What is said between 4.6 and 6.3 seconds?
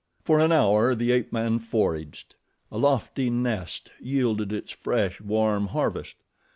fresh, warm harvest.